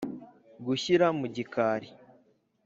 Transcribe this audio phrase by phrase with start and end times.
[0.65, 1.89] gushyira mu gikari